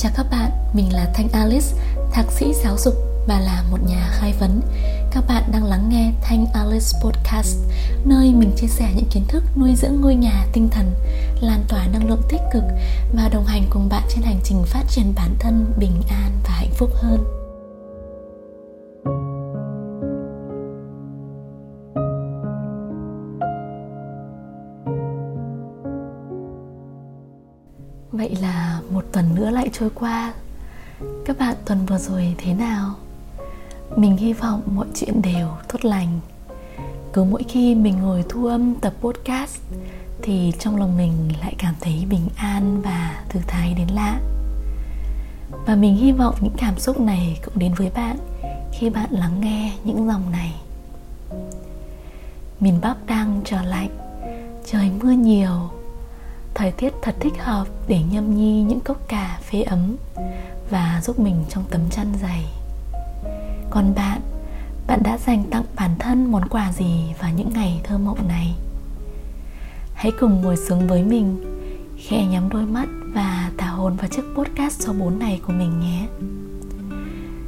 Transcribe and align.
Chào 0.00 0.12
các 0.16 0.26
bạn, 0.30 0.50
mình 0.72 0.92
là 0.92 1.06
Thanh 1.14 1.28
Alice, 1.32 1.66
thạc 2.12 2.32
sĩ 2.32 2.54
giáo 2.64 2.76
dục 2.78 2.94
và 3.26 3.40
là 3.40 3.64
một 3.70 3.78
nhà 3.86 4.08
khai 4.12 4.34
vấn. 4.40 4.60
Các 5.12 5.24
bạn 5.28 5.42
đang 5.52 5.64
lắng 5.64 5.88
nghe 5.88 6.12
Thanh 6.22 6.46
Alice 6.52 6.86
Podcast, 7.02 7.56
nơi 8.04 8.32
mình 8.34 8.52
chia 8.56 8.66
sẻ 8.66 8.92
những 8.96 9.08
kiến 9.10 9.24
thức 9.28 9.44
nuôi 9.56 9.74
dưỡng 9.76 10.00
ngôi 10.00 10.14
nhà 10.14 10.46
tinh 10.52 10.68
thần, 10.68 10.94
lan 11.40 11.64
tỏa 11.68 11.86
năng 11.86 12.08
lượng 12.08 12.22
tích 12.28 12.40
cực 12.52 12.62
và 13.14 13.28
đồng 13.28 13.44
hành 13.44 13.66
cùng 13.70 13.88
bạn 13.88 14.02
trên 14.08 14.22
hành 14.24 14.40
trình 14.44 14.62
phát 14.66 14.84
triển 14.88 15.12
bản 15.16 15.36
thân 15.38 15.72
bình 15.78 16.02
an 16.08 16.30
và 16.44 16.50
hạnh 16.50 16.72
phúc 16.76 16.90
hơn. 16.94 17.37
Vậy 28.12 28.36
là 28.40 28.80
một 28.90 29.04
tuần 29.12 29.34
nữa 29.34 29.50
lại 29.50 29.70
trôi 29.72 29.90
qua. 29.94 30.32
Các 31.24 31.38
bạn, 31.38 31.56
tuần 31.64 31.86
vừa 31.86 31.98
rồi 31.98 32.34
thế 32.38 32.54
nào? 32.54 32.94
Mình 33.96 34.16
hy 34.16 34.32
vọng 34.32 34.62
mọi 34.66 34.86
chuyện 34.94 35.22
đều 35.22 35.48
tốt 35.68 35.84
lành. 35.84 36.20
Cứ 37.12 37.24
mỗi 37.24 37.42
khi 37.42 37.74
mình 37.74 37.98
ngồi 38.02 38.24
thu 38.28 38.46
âm 38.46 38.74
tập 38.74 38.92
podcast, 39.00 39.58
Thì 40.22 40.52
trong 40.58 40.76
lòng 40.76 40.96
mình 40.96 41.12
lại 41.40 41.54
cảm 41.58 41.74
thấy 41.80 42.06
bình 42.10 42.28
an 42.36 42.80
và 42.82 43.22
thư 43.28 43.40
thái 43.46 43.74
đến 43.74 43.88
lạ. 43.88 44.20
Và 45.66 45.74
mình 45.74 45.96
hy 45.96 46.12
vọng 46.12 46.34
những 46.40 46.56
cảm 46.56 46.78
xúc 46.78 47.00
này 47.00 47.40
cũng 47.44 47.58
đến 47.58 47.74
với 47.74 47.90
bạn 47.90 48.16
Khi 48.72 48.90
bạn 48.90 49.08
lắng 49.10 49.40
nghe 49.40 49.72
những 49.84 50.06
dòng 50.06 50.30
này. 50.32 50.54
Miền 52.60 52.80
Bắc 52.80 53.06
đang 53.06 53.40
trở 53.44 53.62
lạnh, 53.62 53.90
Trời 54.66 54.90
mưa 55.02 55.10
nhiều 55.10 55.70
thời 56.58 56.72
tiết 56.72 56.92
thật 57.02 57.14
thích 57.20 57.34
hợp 57.38 57.66
để 57.88 58.00
nhâm 58.10 58.36
nhi 58.36 58.62
những 58.62 58.80
cốc 58.80 59.08
cà 59.08 59.38
phê 59.50 59.62
ấm 59.62 59.96
và 60.70 61.00
giúp 61.04 61.18
mình 61.18 61.44
trong 61.48 61.64
tấm 61.70 61.80
chăn 61.90 62.06
dày. 62.22 62.46
Còn 63.70 63.94
bạn 63.94 64.20
bạn 64.86 65.02
đã 65.02 65.18
dành 65.18 65.44
tặng 65.50 65.64
bản 65.76 65.90
thân 65.98 66.32
món 66.32 66.48
quà 66.48 66.72
gì 66.72 67.14
vào 67.20 67.30
những 67.36 67.50
ngày 67.54 67.80
thơ 67.84 67.98
mộng 67.98 68.28
này? 68.28 68.54
Hãy 69.94 70.12
cùng 70.20 70.42
ngồi 70.42 70.56
xuống 70.56 70.88
với 70.88 71.02
mình 71.02 71.44
khẽ 71.98 72.26
nhắm 72.26 72.48
đôi 72.48 72.66
mắt 72.66 72.88
và 73.14 73.50
thả 73.58 73.66
hồn 73.66 73.96
vào 73.96 74.08
chiếc 74.08 74.22
podcast 74.36 74.80
số 74.80 74.92
4 74.92 75.18
này 75.18 75.40
của 75.46 75.52
mình 75.52 75.80
nhé. 75.80 76.06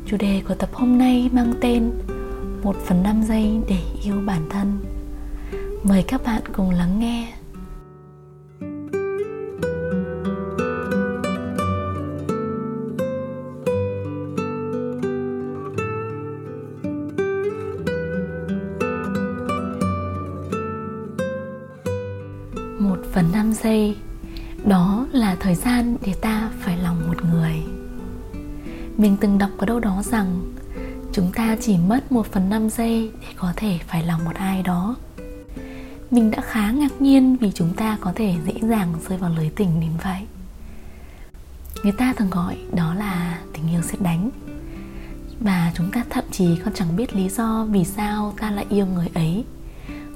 Chủ 0.07 0.17
đề 0.17 0.43
của 0.49 0.55
tập 0.55 0.69
hôm 0.73 0.99
nay 0.99 1.31
mang 1.33 1.55
tên 1.61 1.91
một 2.63 2.77
phần 2.87 3.03
năm 3.03 3.23
giây 3.23 3.61
để 3.69 3.79
yêu 4.05 4.23
bản 4.27 4.49
thân. 4.51 4.79
Mời 5.83 6.03
các 6.03 6.25
bạn 6.25 6.43
cùng 6.53 6.71
lắng 6.71 7.01
nghe. 7.01 7.40
5 23.51 23.57
giây. 23.63 23.97
Đó 24.65 25.07
là 25.13 25.37
thời 25.41 25.55
gian 25.55 25.97
để 26.07 26.15
ta 26.21 26.51
phải 26.61 26.79
lòng 26.79 27.09
một 27.09 27.25
người. 27.25 27.63
Mình 28.97 29.17
từng 29.21 29.39
đọc 29.39 29.51
có 29.59 29.67
đâu 29.67 29.81
đó 29.81 30.03
rằng, 30.05 30.55
chúng 31.13 31.33
ta 31.35 31.57
chỉ 31.61 31.77
mất 31.77 32.13
một 32.13 32.27
phần 32.27 32.51
năm 32.51 32.71
giây 32.71 33.11
để 33.21 33.27
có 33.37 33.53
thể 33.57 33.79
phải 33.87 34.03
lòng 34.03 34.25
một 34.25 34.35
ai 34.35 34.63
đó. 34.63 34.97
Mình 36.11 36.31
đã 36.31 36.41
khá 36.41 36.71
ngạc 36.71 37.03
nhiên 37.03 37.37
vì 37.37 37.53
chúng 37.55 37.75
ta 37.75 37.99
có 38.01 38.13
thể 38.17 38.35
dễ 38.47 38.53
dàng 38.69 38.95
rơi 39.09 39.19
vào 39.19 39.31
lưới 39.37 39.51
tình 39.57 39.81
đến 39.81 39.91
vậy. 40.05 40.21
Người 41.83 41.93
ta 41.93 42.13
thường 42.13 42.31
gọi 42.31 42.57
đó 42.75 42.95
là 42.95 43.39
tình 43.53 43.71
yêu 43.71 43.83
xét 43.83 44.03
đánh. 44.03 44.31
Và 45.41 45.73
chúng 45.77 45.91
ta 45.91 46.05
thậm 46.11 46.25
chí 46.31 46.57
còn 46.65 46.75
chẳng 46.75 46.97
biết 46.97 47.17
lý 47.17 47.29
do 47.29 47.67
vì 47.71 47.85
sao 47.85 48.35
ta 48.41 48.51
lại 48.51 48.67
yêu 48.69 48.87
người 48.87 49.09
ấy, 49.15 49.45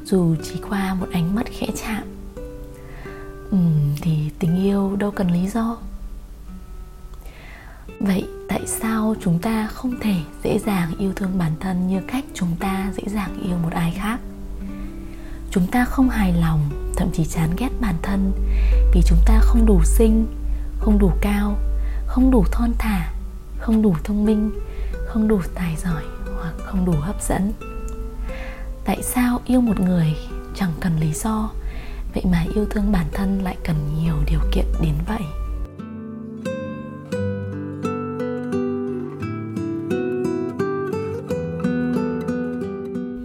dù 0.05 0.37
chỉ 0.45 0.55
qua 0.69 0.95
một 0.95 1.07
ánh 1.13 1.35
mắt 1.35 1.47
khẽ 1.51 1.67
chạm 1.85 2.05
ừ, 3.55 3.61
thì 4.03 4.31
tình 4.39 4.65
yêu 4.65 4.97
đâu 4.97 5.11
cần 5.11 5.31
lý 5.31 5.49
do. 5.49 5.77
Vậy 8.01 8.29
tại 8.49 8.61
sao 8.67 9.15
chúng 9.21 9.39
ta 9.39 9.67
không 9.67 10.01
thể 10.01 10.15
dễ 10.45 10.59
dàng 10.59 10.93
yêu 10.99 11.13
thương 11.17 11.39
bản 11.39 11.53
thân 11.61 11.89
như 11.89 12.01
cách 12.09 12.25
chúng 12.35 12.57
ta 12.61 12.93
dễ 12.97 13.03
dàng 13.07 13.43
yêu 13.45 13.57
một 13.63 13.73
ai 13.73 13.93
khác? 13.97 14.21
Chúng 15.51 15.67
ta 15.67 15.85
không 15.85 16.09
hài 16.09 16.33
lòng 16.33 16.61
thậm 16.97 17.09
chí 17.13 17.25
chán 17.25 17.51
ghét 17.59 17.69
bản 17.81 17.95
thân 18.03 18.33
vì 18.95 19.03
chúng 19.07 19.19
ta 19.27 19.41
không 19.41 19.67
đủ 19.67 19.81
xinh 19.85 20.27
không 20.79 20.99
đủ 20.99 21.13
cao 21.21 21.59
không 22.07 22.31
đủ 22.31 22.45
thon 22.53 22.73
thả 22.79 23.13
không 23.59 23.83
đủ 23.83 23.95
thông 24.05 24.25
minh 24.25 24.51
không 25.07 25.29
đủ 25.29 25.41
tài 25.55 25.77
giỏi 25.77 26.03
hoặc 26.41 26.55
không 26.59 26.85
đủ 26.85 26.93
hấp 26.93 27.23
dẫn. 27.23 27.53
Tại 28.85 29.03
sao 29.03 29.41
yêu 29.47 29.61
một 29.61 29.81
người 29.81 30.17
chẳng 30.55 30.73
cần 30.81 31.01
lý 31.01 31.13
do? 31.13 31.51
Vậy 32.15 32.25
mà 32.31 32.45
yêu 32.55 32.67
thương 32.71 32.93
bản 32.93 33.07
thân 33.13 33.43
lại 33.43 33.57
cần 33.65 33.77
nhiều 34.03 34.15
điều 34.27 34.41
kiện 34.53 34.65
đến 34.83 34.95
vậy. 35.07 35.23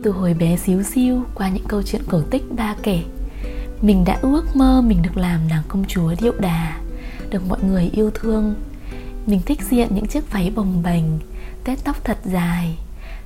Từ 0.03 0.11
hồi 0.11 0.33
bé 0.33 0.57
xíu 0.57 0.83
xiu 0.83 1.23
qua 1.35 1.49
những 1.49 1.65
câu 1.67 1.83
chuyện 1.83 2.01
cổ 2.09 2.21
tích 2.21 2.43
ba 2.57 2.75
kể, 2.83 3.03
mình 3.81 4.03
đã 4.05 4.19
ước 4.21 4.55
mơ 4.55 4.81
mình 4.81 5.01
được 5.01 5.17
làm 5.17 5.47
nàng 5.47 5.63
công 5.67 5.85
chúa 5.87 6.15
điệu 6.21 6.33
đà, 6.39 6.77
được 7.29 7.49
mọi 7.49 7.59
người 7.63 7.89
yêu 7.93 8.11
thương. 8.13 8.55
Mình 9.25 9.41
thích 9.45 9.59
diện 9.69 9.87
những 9.95 10.07
chiếc 10.07 10.31
váy 10.31 10.51
bồng 10.55 10.83
bềnh, 10.83 11.03
tết 11.63 11.83
tóc 11.83 12.03
thật 12.03 12.17
dài. 12.25 12.77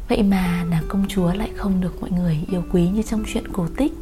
Vậy 0.09 0.24
mà 0.24 0.66
nàng 0.69 0.84
công 0.88 1.06
chúa 1.07 1.34
lại 1.34 1.50
không 1.56 1.81
được 1.81 2.01
mọi 2.01 2.12
người 2.12 2.40
yêu 2.51 2.63
quý 2.72 2.90
như 2.90 3.01
trong 3.01 3.24
chuyện 3.34 3.47
cổ 3.53 3.68
tích 3.78 3.94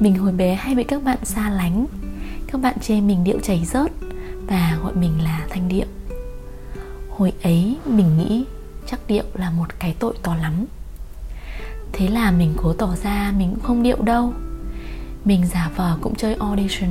mình 0.00 0.14
hồi 0.14 0.32
bé 0.32 0.54
hay 0.54 0.74
bị 0.74 0.84
các 0.84 1.02
bạn 1.02 1.18
xa 1.24 1.50
lánh. 1.50 1.86
Các 2.46 2.60
bạn 2.60 2.78
chê 2.80 3.00
mình 3.00 3.24
điệu 3.24 3.38
chảy 3.42 3.64
rớt 3.64 3.92
Và 4.46 4.78
gọi 4.82 4.94
mình 4.94 5.22
là 5.22 5.46
thanh 5.50 5.68
điệu. 5.68 5.86
Hồi 7.10 7.32
ấy 7.42 7.76
mình 7.86 8.18
nghĩ 8.18 8.44
chắc 8.86 9.00
điệu 9.08 9.24
là 9.34 9.50
một 9.50 9.78
cái 9.78 9.94
tội 9.98 10.14
to 10.22 10.36
lắm. 10.36 10.64
Thế 11.92 12.08
là 12.08 12.30
mình 12.30 12.54
cố 12.56 12.72
tỏ 12.72 12.94
ra 13.02 13.32
mình 13.38 13.50
cũng 13.50 13.64
không 13.64 13.82
điệu 13.82 14.02
đâu. 14.02 14.32
Mình 15.24 15.46
giả 15.46 15.70
vờ 15.76 15.98
cũng 16.00 16.14
chơi 16.14 16.34
audition, 16.34 16.90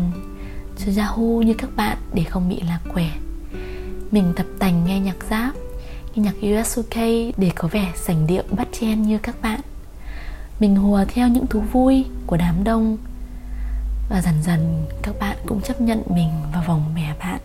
Chơi 0.77 0.95
Yahoo 0.97 1.41
như 1.45 1.53
các 1.53 1.69
bạn 1.75 1.97
để 2.13 2.23
không 2.23 2.49
bị 2.49 2.61
lạc 2.67 2.79
quẻ. 2.93 3.09
Mình 4.11 4.33
tập 4.35 4.45
tành 4.59 4.85
nghe 4.85 4.99
nhạc 4.99 5.17
giáp 5.29 5.53
Nghe 6.15 6.23
nhạc 6.23 6.59
US 6.59 6.79
UK 6.79 6.95
để 7.37 7.51
có 7.55 7.67
vẻ 7.67 7.91
sành 7.95 8.27
điệu 8.27 8.43
bắt 8.51 8.67
chen 8.79 9.01
như 9.01 9.17
các 9.17 9.41
bạn 9.41 9.59
mình 10.59 10.75
hùa 10.75 11.05
theo 11.07 11.27
những 11.27 11.47
thú 11.47 11.59
vui 11.59 12.05
của 12.27 12.37
đám 12.37 12.63
đông. 12.63 12.97
Và 14.09 14.21
dần 14.21 14.43
dần, 14.43 14.85
các 15.01 15.15
bạn 15.19 15.37
cũng 15.45 15.61
chấp 15.61 15.81
nhận 15.81 16.01
mình 16.09 16.29
vào 16.53 16.63
vòng 16.67 16.91
bè 16.95 17.13
bạn. 17.19 17.39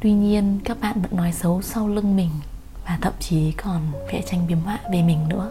Tuy 0.00 0.12
nhiên, 0.12 0.60
các 0.64 0.76
bạn 0.80 1.02
vẫn 1.02 1.16
nói 1.16 1.32
xấu 1.32 1.62
sau 1.62 1.88
lưng 1.88 2.16
mình 2.16 2.30
và 2.86 2.98
thậm 3.02 3.12
chí 3.20 3.52
còn 3.52 3.92
vẽ 4.12 4.22
tranh 4.26 4.46
biếm 4.46 4.58
họa 4.60 4.78
về 4.92 5.02
mình 5.02 5.28
nữa. 5.28 5.50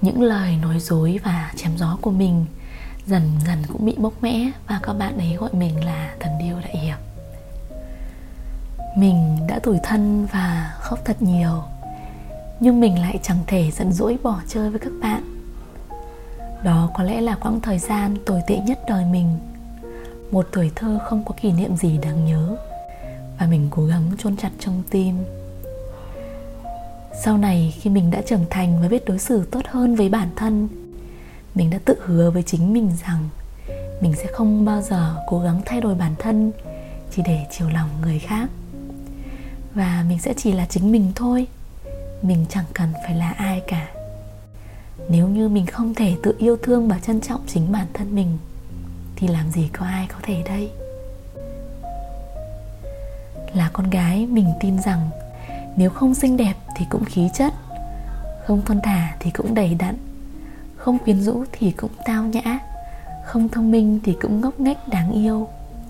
Những 0.00 0.22
lời 0.22 0.56
nói 0.62 0.80
dối 0.80 1.20
và 1.24 1.52
chém 1.56 1.76
gió 1.76 1.98
của 2.00 2.10
mình 2.10 2.46
dần 3.06 3.30
dần 3.46 3.58
cũng 3.68 3.86
bị 3.86 3.94
bốc 3.98 4.22
mẽ 4.22 4.50
và 4.68 4.80
các 4.82 4.92
bạn 4.92 5.18
ấy 5.18 5.34
gọi 5.34 5.50
mình 5.52 5.84
là 5.84 6.14
thần 6.20 6.32
điêu 6.38 6.56
đại 6.60 6.76
hiệp. 6.76 6.98
Mình 8.96 9.36
đã 9.48 9.58
tủi 9.58 9.78
thân 9.82 10.26
và 10.26 10.74
khóc 10.80 10.98
thật 11.04 11.22
nhiều 11.22 11.62
nhưng 12.60 12.80
mình 12.80 13.00
lại 13.00 13.18
chẳng 13.22 13.38
thể 13.46 13.70
giận 13.70 13.92
dỗi 13.92 14.18
bỏ 14.22 14.40
chơi 14.48 14.70
với 14.70 14.80
các 14.80 14.92
bạn. 15.02 15.22
Đó 16.64 16.90
có 16.94 17.04
lẽ 17.04 17.20
là 17.20 17.34
quãng 17.34 17.60
thời 17.60 17.78
gian 17.78 18.16
tồi 18.26 18.40
tệ 18.46 18.58
nhất 18.58 18.80
đời 18.88 19.04
mình. 19.04 19.38
Một 20.30 20.46
tuổi 20.52 20.70
thơ 20.76 20.98
không 21.04 21.24
có 21.24 21.34
kỷ 21.40 21.52
niệm 21.52 21.76
gì 21.76 21.98
đáng 21.98 22.24
nhớ, 22.24 22.56
và 23.38 23.46
mình 23.46 23.68
cố 23.70 23.86
gắng 23.86 24.10
chôn 24.18 24.36
chặt 24.36 24.50
trong 24.58 24.82
tim. 24.90 25.16
Sau 27.24 27.38
này 27.38 27.74
khi 27.80 27.90
mình 27.90 28.10
đã 28.10 28.22
trưởng 28.26 28.44
thành 28.50 28.82
và 28.82 28.88
biết 28.88 29.04
đối 29.04 29.18
xử 29.18 29.44
tốt 29.44 29.60
hơn 29.68 29.96
với 29.96 30.08
bản 30.08 30.28
thân, 30.36 30.68
mình 31.54 31.70
đã 31.70 31.78
tự 31.84 31.94
hứa 32.04 32.30
với 32.30 32.42
chính 32.42 32.72
mình 32.72 32.90
rằng 33.06 33.28
mình 34.00 34.14
sẽ 34.14 34.26
không 34.32 34.64
bao 34.64 34.82
giờ 34.82 35.16
cố 35.26 35.40
gắng 35.40 35.60
thay 35.66 35.80
đổi 35.80 35.94
bản 35.94 36.14
thân 36.18 36.52
chỉ 37.10 37.22
để 37.26 37.46
chiều 37.50 37.68
lòng 37.70 37.88
người 38.02 38.18
khác. 38.18 38.50
Và 39.74 40.04
mình 40.08 40.18
sẽ 40.18 40.34
chỉ 40.36 40.52
là 40.52 40.66
chính 40.66 40.92
mình 40.92 41.12
thôi 41.14 41.46
mình 42.22 42.44
chẳng 42.48 42.64
cần 42.74 42.92
phải 43.04 43.14
là 43.14 43.30
ai 43.30 43.62
cả. 43.66 43.88
Nếu 45.08 45.28
như 45.28 45.48
mình 45.48 45.66
không 45.66 45.94
thể 45.94 46.14
tự 46.22 46.34
yêu 46.38 46.56
thương 46.62 46.88
và 46.88 46.98
trân 46.98 47.20
trọng 47.20 47.40
chính 47.46 47.72
bản 47.72 47.86
thân 47.94 48.14
mình, 48.14 48.38
thì 49.16 49.28
làm 49.28 49.50
gì 49.50 49.68
có 49.72 49.86
ai 49.86 50.06
có 50.12 50.18
thể 50.22 50.42
đây? 50.46 50.70
Là 53.54 53.70
con 53.72 53.90
gái, 53.90 54.26
mình 54.26 54.52
tin 54.60 54.82
rằng 54.82 55.10
nếu 55.76 55.90
không 55.90 56.14
xinh 56.14 56.36
đẹp 56.36 56.54
thì 56.76 56.84
cũng 56.90 57.04
khí 57.04 57.28
chất, 57.34 57.52
không 58.46 58.62
thon 58.62 58.80
thả 58.82 59.16
thì 59.20 59.30
cũng 59.30 59.54
đầy 59.54 59.74
đặn, 59.74 59.96
không 60.76 60.98
quyến 60.98 61.20
rũ 61.20 61.44
thì 61.52 61.70
cũng 61.70 61.90
tao 62.04 62.24
nhã, 62.24 62.58
không 63.26 63.48
thông 63.48 63.70
minh 63.70 64.00
thì 64.04 64.16
cũng 64.20 64.40
ngốc 64.40 64.60
nghếch 64.60 64.88
đáng 64.88 65.12
yêu, 65.12 65.48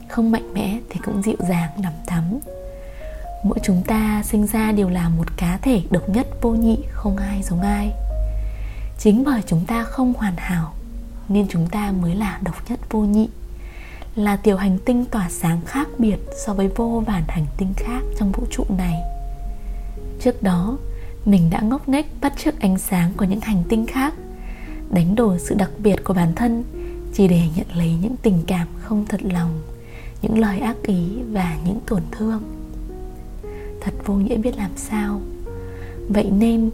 không 0.09 0.31
mạnh 0.31 0.55
mẽ 0.55 0.79
thì 0.91 1.01
cũng 1.05 1.23
dịu 1.23 1.37
dàng, 1.49 1.71
đằm 1.83 1.93
thắm 2.07 2.39
mỗi 3.43 3.59
chúng 3.63 3.83
ta 3.87 4.23
sinh 4.25 4.47
ra 4.47 4.73
đều 4.73 4.89
là 4.89 5.09
một 5.09 5.37
cá 5.37 5.59
thể 5.63 5.83
độc 5.91 6.09
nhất, 6.09 6.27
vô 6.43 6.51
nhị, 6.51 6.79
không 6.91 7.17
ai 7.17 7.43
giống 7.43 7.61
ai. 7.61 7.93
Chính 8.99 9.25
bởi 9.25 9.43
chúng 9.47 9.65
ta 9.67 9.83
không 9.83 10.13
hoàn 10.15 10.35
hảo, 10.37 10.75
nên 11.29 11.47
chúng 11.49 11.69
ta 11.69 11.93
mới 11.93 12.15
là 12.15 12.39
độc 12.43 12.71
nhất, 12.71 12.81
vô 12.91 13.01
nhị. 13.01 13.29
Là 14.15 14.37
tiểu 14.37 14.57
hành 14.57 14.79
tinh 14.85 15.05
tỏa 15.05 15.29
sáng 15.31 15.61
khác 15.67 15.89
biệt 15.99 16.19
so 16.47 16.55
với 16.55 16.69
vô 16.69 17.03
vàn 17.07 17.23
hành 17.29 17.47
tinh 17.57 17.75
khác 17.77 18.01
trong 18.19 18.33
vũ 18.33 18.47
trụ 18.51 18.65
này. 18.69 18.95
Trước 20.21 20.43
đó, 20.43 20.79
mình 21.25 21.51
đã 21.51 21.61
ngốc 21.61 21.89
nghếch 21.89 22.07
bắt 22.21 22.33
chước 22.45 22.61
ánh 22.61 22.79
sáng 22.79 23.13
của 23.17 23.25
những 23.25 23.41
hành 23.41 23.63
tinh 23.69 23.87
khác, 23.87 24.15
đánh 24.91 25.15
đổi 25.15 25.39
sự 25.39 25.55
đặc 25.55 25.71
biệt 25.79 26.05
của 26.05 26.15
bản 26.15 26.35
thân 26.35 26.65
chỉ 27.15 27.29
để 27.29 27.43
nhận 27.57 27.67
lấy 27.75 27.97
những 28.03 28.17
tình 28.23 28.43
cảm 28.47 28.69
không 28.81 29.07
thật 29.09 29.21
lòng, 29.23 29.61
những 30.23 30.39
lời 30.39 30.61
ác 30.61 30.77
ý 30.83 31.05
và 31.33 31.57
những 31.65 31.79
tổn 31.87 32.03
thương 32.11 32.60
thật 33.81 33.95
vô 34.05 34.15
nghĩa 34.15 34.37
biết 34.37 34.57
làm 34.57 34.71
sao. 34.77 35.21
Vậy 36.09 36.31
nên, 36.31 36.71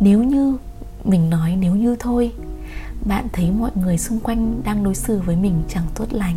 nếu 0.00 0.22
như 0.22 0.56
mình 1.04 1.30
nói 1.30 1.56
nếu 1.60 1.74
như 1.74 1.96
thôi, 2.00 2.32
bạn 3.06 3.26
thấy 3.32 3.50
mọi 3.50 3.70
người 3.74 3.98
xung 3.98 4.20
quanh 4.20 4.60
đang 4.64 4.84
đối 4.84 4.94
xử 4.94 5.20
với 5.20 5.36
mình 5.36 5.62
chẳng 5.68 5.86
tốt 5.94 6.06
lành, 6.10 6.36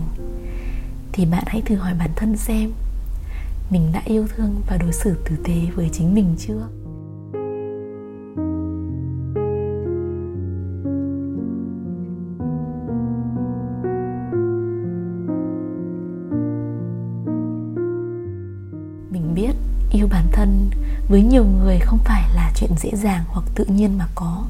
thì 1.12 1.26
bạn 1.26 1.44
hãy 1.48 1.62
thử 1.62 1.76
hỏi 1.76 1.94
bản 2.00 2.10
thân 2.16 2.38
xem, 2.38 2.72
mình 3.70 3.92
đã 3.94 4.02
yêu 4.06 4.28
thương 4.36 4.62
và 4.70 4.78
đối 4.78 4.94
xử 4.94 5.16
tử 5.26 5.36
tế 5.44 5.56
với 5.76 5.90
chính 5.94 6.14
mình 6.14 6.36
chưa? 6.40 6.68
Yêu 19.92 20.08
bản 20.12 20.26
thân 20.32 20.70
với 21.10 21.22
nhiều 21.24 21.46
người 21.46 21.80
không 21.80 22.00
phải 22.06 22.24
là 22.36 22.52
chuyện 22.56 22.72
dễ 22.78 22.92
dàng 22.94 23.24
hoặc 23.28 23.46
tự 23.56 23.66
nhiên 23.66 23.98
mà 23.98 24.08
có. 24.16 24.44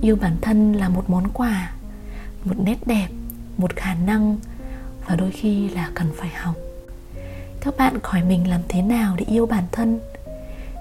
Yêu 0.00 0.16
bản 0.20 0.36
thân 0.40 0.72
là 0.72 0.88
một 0.88 1.10
món 1.10 1.28
quà, 1.32 1.72
một 2.44 2.54
nét 2.64 2.86
đẹp, 2.86 3.08
một 3.56 3.76
khả 3.76 3.94
năng 3.94 4.36
và 5.06 5.16
đôi 5.16 5.30
khi 5.30 5.68
là 5.68 5.90
cần 5.94 6.12
phải 6.16 6.28
học. 6.28 6.54
Các 7.60 7.76
bạn 7.76 7.98
hỏi 8.02 8.22
mình 8.24 8.48
làm 8.50 8.60
thế 8.68 8.82
nào 8.82 9.16
để 9.16 9.24
yêu 9.28 9.46
bản 9.46 9.64
thân? 9.72 10.00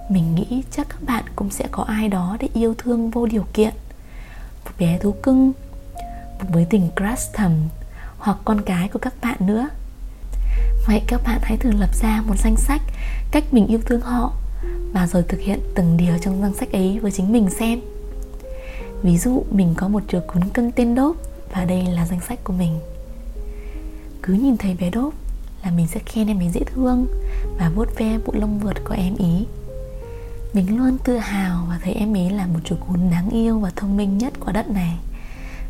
Mình 0.09 0.35
nghĩ 0.35 0.63
chắc 0.71 0.89
các 0.89 1.01
bạn 1.01 1.23
cũng 1.35 1.49
sẽ 1.49 1.67
có 1.71 1.83
ai 1.83 2.07
đó 2.07 2.37
để 2.39 2.47
yêu 2.53 2.75
thương 2.77 3.09
vô 3.09 3.25
điều 3.25 3.45
kiện. 3.53 3.73
Một 4.65 4.71
bé 4.79 4.97
thú 4.97 5.11
cưng, 5.23 5.51
một 6.39 6.45
mối 6.51 6.67
tình 6.69 6.89
crush 6.95 7.33
thầm 7.33 7.51
hoặc 8.17 8.37
con 8.45 8.61
cái 8.61 8.87
của 8.87 8.99
các 8.99 9.13
bạn 9.21 9.37
nữa 9.39 9.69
vậy 10.89 11.01
các 11.07 11.21
bạn 11.23 11.39
hãy 11.43 11.57
thử 11.57 11.71
lập 11.71 11.95
ra 11.95 12.23
một 12.27 12.35
danh 12.37 12.55
sách 12.57 12.81
cách 13.31 13.43
mình 13.53 13.67
yêu 13.67 13.79
thương 13.85 14.01
họ 14.01 14.33
và 14.93 15.07
rồi 15.07 15.23
thực 15.27 15.39
hiện 15.39 15.59
từng 15.75 15.97
điều 15.97 16.17
trong 16.21 16.41
danh 16.41 16.53
sách 16.53 16.71
ấy 16.71 16.99
với 16.99 17.11
chính 17.11 17.31
mình 17.31 17.49
xem. 17.49 17.79
Ví 19.03 19.17
dụ, 19.17 19.43
mình 19.51 19.73
có 19.77 19.87
một 19.87 20.03
chú 20.07 20.19
cún 20.27 20.49
cưng 20.49 20.71
tên 20.71 20.95
đốp 20.95 21.15
và 21.53 21.65
đây 21.65 21.83
là 21.83 22.05
danh 22.05 22.19
sách 22.27 22.43
của 22.43 22.53
mình. 22.53 22.79
Cứ 24.23 24.33
nhìn 24.33 24.57
thấy 24.57 24.75
bé 24.79 24.89
đốp 24.89 25.13
là 25.63 25.71
mình 25.71 25.87
sẽ 25.87 25.99
khen 26.05 26.27
em 26.27 26.39
ấy 26.39 26.49
dễ 26.49 26.61
thương 26.63 27.07
và 27.59 27.69
vuốt 27.75 27.97
ve 27.97 28.17
bộ 28.25 28.33
lông 28.35 28.59
vượt 28.59 28.83
của 28.83 28.95
em 28.97 29.15
ý. 29.15 29.45
Mình 30.53 30.77
luôn 30.77 30.97
tự 31.03 31.17
hào 31.17 31.65
và 31.69 31.79
thấy 31.83 31.93
em 31.93 32.15
ấy 32.15 32.29
là 32.29 32.47
một 32.47 32.59
chú 32.63 32.75
cún 32.87 33.09
đáng 33.11 33.29
yêu 33.29 33.59
và 33.59 33.71
thông 33.75 33.97
minh 33.97 34.17
nhất 34.17 34.33
của 34.39 34.51
đất 34.51 34.69
này. 34.69 34.97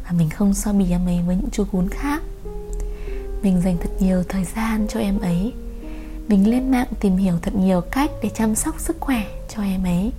Và 0.06 0.12
mình 0.12 0.30
không 0.30 0.54
so 0.54 0.74
bì 0.74 0.92
em 0.92 1.06
ấy 1.06 1.22
với 1.28 1.36
những 1.36 1.50
chú 1.52 1.64
cún 1.72 1.90
khác 1.90 2.22
mình 3.44 3.62
dành 3.62 3.78
thật 3.78 3.90
nhiều 4.00 4.24
thời 4.30 4.44
gian 4.56 4.88
cho 4.90 5.00
em 5.00 5.20
ấy. 5.20 5.54
Mình 6.28 6.50
lên 6.50 6.72
mạng 6.72 6.88
tìm 7.00 7.18
hiểu 7.18 7.34
thật 7.42 7.56
nhiều 7.56 7.82
cách 7.82 8.12
để 8.24 8.30
chăm 8.30 8.56
sóc 8.56 8.80
sức 8.80 8.98
khỏe 9.00 9.24
cho 9.56 9.62
em 9.62 9.84
ấy. 9.84 10.12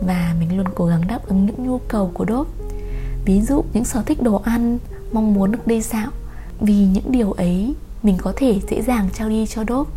Và 0.00 0.34
mình 0.40 0.56
luôn 0.56 0.66
cố 0.74 0.86
gắng 0.86 1.02
đáp 1.08 1.26
ứng 1.26 1.46
những 1.46 1.66
nhu 1.66 1.78
cầu 1.78 2.10
của 2.14 2.24
đốp. 2.24 2.46
Ví 3.24 3.40
dụ 3.40 3.64
những 3.72 3.84
sở 3.84 4.02
thích 4.02 4.22
đồ 4.22 4.36
ăn, 4.36 4.78
mong 5.12 5.34
muốn 5.34 5.52
được 5.52 5.66
đi 5.66 5.80
dạo. 5.80 6.10
Vì 6.60 6.86
những 6.86 7.12
điều 7.12 7.32
ấy, 7.32 7.74
mình 8.02 8.16
có 8.18 8.32
thể 8.36 8.60
dễ 8.70 8.82
dàng 8.82 9.08
trao 9.14 9.28
đi 9.28 9.46
cho 9.46 9.64
đốp. 9.64 9.88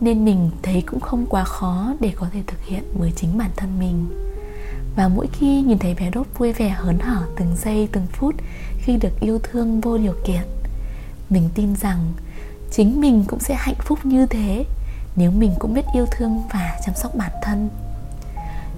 Nên 0.00 0.24
mình 0.24 0.50
thấy 0.62 0.82
cũng 0.86 1.00
không 1.00 1.26
quá 1.26 1.44
khó 1.44 1.94
để 2.00 2.12
có 2.16 2.26
thể 2.32 2.42
thực 2.46 2.62
hiện 2.62 2.82
với 2.98 3.12
chính 3.16 3.38
bản 3.38 3.50
thân 3.56 3.78
mình. 3.78 4.06
Và 4.96 5.08
mỗi 5.08 5.26
khi 5.32 5.62
nhìn 5.62 5.78
thấy 5.78 5.94
bé 5.94 6.10
đốp 6.10 6.38
vui 6.38 6.52
vẻ, 6.52 6.68
hớn 6.68 6.98
hở 6.98 7.22
từng 7.36 7.56
giây, 7.56 7.88
từng 7.92 8.06
phút 8.12 8.34
khi 8.78 8.96
được 8.96 9.20
yêu 9.20 9.38
thương 9.38 9.80
vô 9.80 9.98
điều 9.98 10.14
kiện 10.24 10.42
mình 11.30 11.48
tin 11.54 11.76
rằng 11.76 12.12
chính 12.70 13.00
mình 13.00 13.24
cũng 13.28 13.40
sẽ 13.40 13.54
hạnh 13.58 13.78
phúc 13.78 13.98
như 14.04 14.26
thế 14.26 14.64
nếu 15.16 15.30
mình 15.30 15.54
cũng 15.58 15.74
biết 15.74 15.84
yêu 15.94 16.06
thương 16.10 16.42
và 16.52 16.78
chăm 16.86 16.94
sóc 16.94 17.14
bản 17.14 17.30
thân. 17.42 17.68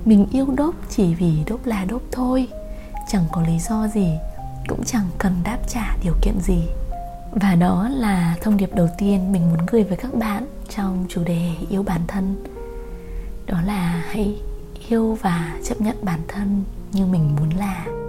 Mình 0.05 0.27
yêu 0.33 0.47
đốp 0.57 0.75
chỉ 0.91 1.15
vì 1.15 1.33
đốp 1.47 1.67
là 1.67 1.85
đốp 1.85 2.03
thôi, 2.13 2.49
chẳng 3.09 3.25
có 3.33 3.43
lý 3.43 3.59
do 3.59 3.89
gì, 3.95 4.09
cũng 4.69 4.85
chẳng 4.85 5.07
cần 5.19 5.35
đáp 5.45 5.59
trả 5.69 5.97
điều 6.03 6.15
kiện 6.23 6.41
gì. 6.41 6.63
Và 7.33 7.55
đó 7.55 7.89
là 7.89 8.37
thông 8.43 8.57
điệp 8.57 8.75
đầu 8.75 8.89
tiên 8.99 9.33
mình 9.33 9.51
muốn 9.51 9.67
gửi 9.71 9.85
với 9.85 9.97
các 9.97 10.15
bạn 10.15 10.47
trong 10.77 11.05
chủ 11.09 11.25
đề 11.25 11.51
yêu 11.71 11.83
bản 11.83 12.01
thân. 12.09 12.45
Đó 13.47 13.61
là 13.67 14.03
hãy 14.09 14.37
yêu 14.89 15.19
và 15.23 15.55
chấp 15.65 15.81
nhận 15.81 15.97
bản 16.03 16.21
thân 16.29 16.65
như 16.93 17.07
mình 17.07 17.37
muốn 17.37 17.51
là. 17.51 18.02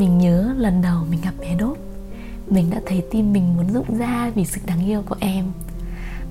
Mình 0.00 0.18
nhớ 0.18 0.54
lần 0.56 0.82
đầu 0.82 1.04
mình 1.10 1.20
gặp 1.24 1.32
bé 1.40 1.54
Đốt, 1.54 1.76
Mình 2.46 2.70
đã 2.70 2.80
thấy 2.86 3.04
tim 3.10 3.32
mình 3.32 3.56
muốn 3.56 3.72
rụng 3.72 3.98
ra 3.98 4.30
vì 4.34 4.44
sự 4.44 4.60
đáng 4.66 4.86
yêu 4.86 5.02
của 5.08 5.16
em. 5.20 5.44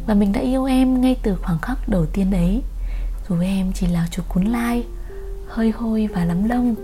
Và 0.07 0.13
mình 0.13 0.31
đã 0.31 0.41
yêu 0.41 0.65
em 0.65 1.01
ngay 1.01 1.17
từ 1.23 1.35
khoảng 1.35 1.59
khắc 1.59 1.89
đầu 1.89 2.05
tiên 2.05 2.31
đấy. 2.31 2.61
Dù 3.29 3.41
em 3.41 3.71
chỉ 3.73 3.87
là 3.87 4.07
chú 4.11 4.23
cún 4.29 4.45
lai, 4.45 4.83
Hơi 5.47 5.71
hôi 5.71 6.09
và 6.13 6.25
lắm 6.25 6.49
lông, 6.49 6.75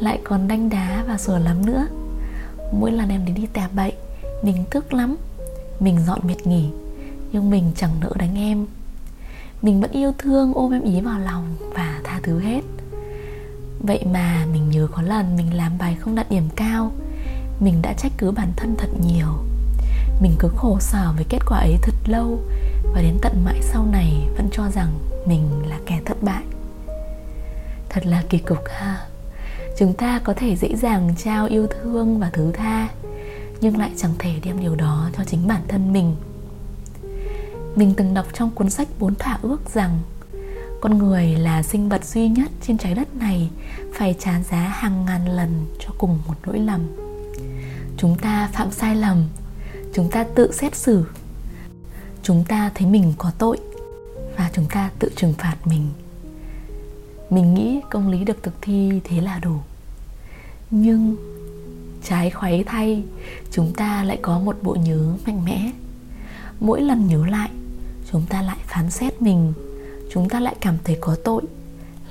Lại 0.00 0.20
còn 0.24 0.48
đanh 0.48 0.68
đá 0.68 1.04
và 1.08 1.18
sủa 1.18 1.38
lắm 1.38 1.66
nữa. 1.66 1.86
Mỗi 2.72 2.92
lần 2.92 3.08
em 3.08 3.24
đến 3.24 3.34
đi 3.34 3.46
tà 3.46 3.68
bậy 3.72 3.92
Mình 4.42 4.64
tức 4.70 4.92
lắm, 4.92 5.16
Mình 5.80 5.98
dọn 6.06 6.20
mệt 6.22 6.46
nghỉ, 6.46 6.70
Nhưng 7.32 7.50
mình 7.50 7.72
chẳng 7.76 8.00
nỡ 8.00 8.10
đánh 8.14 8.38
em. 8.38 8.66
Mình 9.62 9.80
vẫn 9.80 9.90
yêu 9.90 10.12
thương 10.18 10.54
ôm 10.54 10.72
em 10.72 10.82
ý 10.82 11.00
vào 11.00 11.18
lòng 11.20 11.56
Và 11.74 12.00
tha 12.04 12.20
thứ 12.22 12.38
hết. 12.38 12.60
Vậy 13.80 14.04
mà 14.12 14.46
mình 14.52 14.70
nhớ 14.70 14.88
có 14.92 15.02
lần 15.02 15.36
mình 15.36 15.54
làm 15.54 15.78
bài 15.78 15.96
không 16.00 16.14
đạt 16.14 16.30
điểm 16.30 16.48
cao. 16.56 16.92
Mình 17.60 17.82
đã 17.82 17.92
trách 17.92 18.12
cứ 18.18 18.30
bản 18.30 18.52
thân 18.56 18.74
thật 18.78 18.88
nhiều. 19.06 19.28
Mình 20.22 20.32
cứ 20.38 20.48
khổ 20.56 20.78
sở 20.80 21.12
với 21.16 21.24
kết 21.28 21.38
quả 21.46 21.58
ấy 21.58 21.78
thật 21.82 21.94
lâu, 22.06 22.38
Và 22.94 23.02
đến 23.02 23.18
tận 23.22 23.44
mãi 23.44 23.60
sau 23.62 23.86
này 23.86 24.28
vẫn 24.36 24.48
cho 24.52 24.70
rằng 24.70 24.98
mình 25.26 25.62
là 25.66 25.78
kẻ 25.86 26.00
thất 26.04 26.22
bại. 26.22 26.42
Thật 27.88 28.06
là 28.06 28.22
kỳ 28.28 28.38
cục 28.38 28.58
ha. 28.68 29.06
Chúng 29.78 29.92
ta 29.92 30.20
có 30.24 30.34
thể 30.34 30.56
dễ 30.56 30.76
dàng 30.76 31.14
trao 31.24 31.46
yêu 31.46 31.66
thương 31.66 32.18
và 32.18 32.30
thứ 32.32 32.52
tha, 32.52 32.88
Nhưng 33.60 33.78
lại 33.78 33.90
chẳng 33.96 34.14
thể 34.18 34.32
đem 34.44 34.60
điều 34.60 34.74
đó 34.74 35.10
cho 35.16 35.24
chính 35.24 35.48
bản 35.48 35.62
thân 35.68 35.92
mình. 35.92 36.16
Mình 37.76 37.94
từng 37.96 38.14
đọc 38.14 38.26
trong 38.34 38.50
cuốn 38.50 38.70
sách 38.70 38.88
Bốn 38.98 39.14
Thỏa 39.14 39.38
ước 39.42 39.70
rằng 39.74 39.98
con 40.80 40.98
người 40.98 41.26
là 41.26 41.62
sinh 41.62 41.88
vật 41.88 42.04
duy 42.04 42.28
nhất 42.28 42.50
trên 42.62 42.78
trái 42.78 42.94
đất 42.94 43.16
này 43.16 43.50
phải 43.94 44.16
trả 44.18 44.42
giá 44.42 44.58
hàng 44.58 45.04
ngàn 45.04 45.28
lần 45.28 45.66
cho 45.78 45.88
cùng 45.98 46.18
một 46.26 46.34
lỗi 46.44 46.58
lầm. 46.58 46.80
Chúng 47.96 48.18
ta 48.18 48.50
phạm 48.52 48.70
sai 48.70 48.96
lầm, 48.96 49.24
chúng 49.94 50.10
ta 50.10 50.24
tự 50.34 50.52
xét 50.52 50.76
xử, 50.76 51.04
chúng 52.22 52.44
ta 52.48 52.70
thấy 52.74 52.86
mình 52.86 53.12
có 53.18 53.32
tội 53.38 53.58
và 54.36 54.50
chúng 54.54 54.66
ta 54.66 54.90
tự 54.98 55.10
trừng 55.16 55.34
phạt 55.38 55.56
mình. 55.64 55.88
Mình 57.30 57.54
nghĩ 57.54 57.80
công 57.90 58.08
lý 58.08 58.24
được 58.24 58.42
thực 58.42 58.54
thi 58.62 59.00
thế 59.04 59.20
là 59.20 59.38
đủ. 59.38 59.56
Nhưng 60.70 61.16
trái 62.04 62.30
khoáy 62.30 62.64
thay, 62.66 63.02
chúng 63.50 63.72
ta 63.76 64.04
lại 64.04 64.18
có 64.22 64.38
một 64.38 64.56
bộ 64.62 64.74
nhớ 64.74 65.16
mạnh 65.26 65.44
mẽ. 65.44 65.70
Mỗi 66.60 66.80
lần 66.80 67.06
nhớ 67.06 67.26
lại, 67.26 67.50
chúng 68.12 68.22
ta 68.28 68.42
lại 68.42 68.58
phán 68.66 68.90
xét 68.90 69.22
mình 69.22 69.52
chúng 70.12 70.28
ta 70.28 70.40
lại 70.40 70.54
cảm 70.60 70.76
thấy 70.84 70.96
có 71.00 71.16
tội, 71.24 71.42